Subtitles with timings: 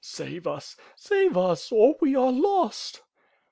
[0.03, 0.75] Save us!
[0.95, 3.03] Save us!— or we are lost."